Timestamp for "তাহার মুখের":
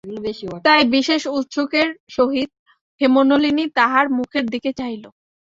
3.77-4.45